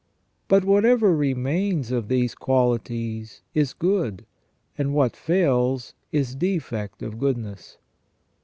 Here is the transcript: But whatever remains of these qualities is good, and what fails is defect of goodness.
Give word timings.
But 0.47 0.65
whatever 0.65 1.15
remains 1.15 1.91
of 1.91 2.07
these 2.07 2.33
qualities 2.33 3.43
is 3.53 3.73
good, 3.75 4.25
and 4.75 4.95
what 4.95 5.15
fails 5.15 5.93
is 6.11 6.33
defect 6.33 7.03
of 7.03 7.19
goodness. 7.19 7.77